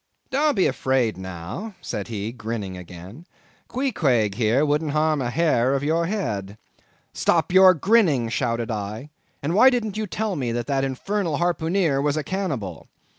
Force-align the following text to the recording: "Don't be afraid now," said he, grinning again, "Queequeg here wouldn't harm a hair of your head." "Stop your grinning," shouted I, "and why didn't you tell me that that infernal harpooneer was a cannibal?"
"Don't 0.31 0.55
be 0.55 0.65
afraid 0.65 1.15
now," 1.15 1.75
said 1.79 2.07
he, 2.07 2.31
grinning 2.31 2.75
again, 2.75 3.27
"Queequeg 3.67 4.33
here 4.33 4.65
wouldn't 4.65 4.93
harm 4.93 5.21
a 5.21 5.29
hair 5.29 5.75
of 5.75 5.83
your 5.83 6.07
head." 6.07 6.57
"Stop 7.13 7.53
your 7.53 7.75
grinning," 7.75 8.27
shouted 8.27 8.71
I, 8.71 9.11
"and 9.43 9.53
why 9.53 9.69
didn't 9.69 9.97
you 9.97 10.07
tell 10.07 10.35
me 10.35 10.51
that 10.53 10.65
that 10.65 10.83
infernal 10.83 11.37
harpooneer 11.37 12.01
was 12.01 12.17
a 12.17 12.23
cannibal?" 12.23 12.87